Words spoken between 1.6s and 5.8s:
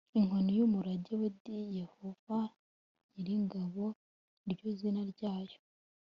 yehova nyir ingabo ni ryo zina ryayo